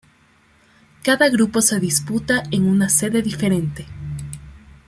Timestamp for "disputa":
1.79-2.41